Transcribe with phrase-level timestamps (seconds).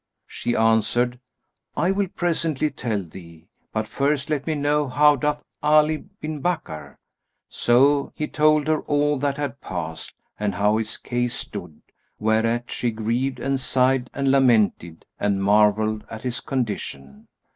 [0.25, 1.19] She answered,
[1.77, 6.97] "I will presently tell thee, but first let me know how doth Ali bin Bakkar."
[7.49, 11.83] So he told her all that had passed and how his case stood,
[12.19, 17.27] whereat she grieved and sighed and lamented and marvelled at his condition.